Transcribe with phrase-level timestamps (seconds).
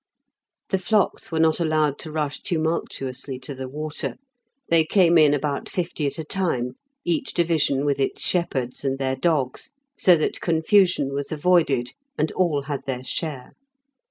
[0.69, 4.15] The flocks were not allowed to rush tumultuously to the water;
[4.67, 6.73] they came in about fifty at a time,
[7.05, 12.63] each division with its shepherds and their dogs, so that confusion was avoided and all
[12.63, 13.51] had their share.